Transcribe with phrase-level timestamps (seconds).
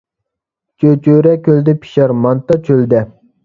[0.83, 3.07] چۆچۈرە كۆلدە پىشار، مانتا چۆلدە